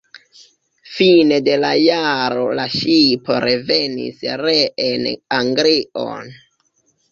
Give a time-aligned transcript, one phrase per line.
[0.93, 5.09] Fine de la jaro la ŝipo revenis reen
[5.43, 6.37] Anglion.